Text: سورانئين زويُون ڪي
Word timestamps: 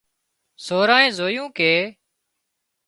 سورانئين 0.65 1.11
زويُون 1.17 1.47
ڪي 1.57 1.73